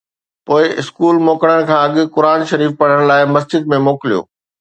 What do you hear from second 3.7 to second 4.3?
۾ موڪليو